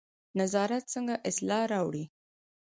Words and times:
نظارت 0.39 0.83
څنګه 0.93 1.15
اصلاح 1.29 1.63
راوړي؟ 1.73 2.03